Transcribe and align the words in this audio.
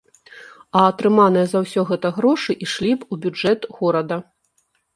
А 0.79 0.85
атрыманыя 0.91 1.49
за 1.51 1.61
ўсё 1.67 1.81
гэта 1.91 2.07
грошы 2.17 2.51
ішлі 2.69 2.91
б 2.99 3.11
у 3.11 3.21
бюджэт 3.27 3.71
горада. 3.79 4.21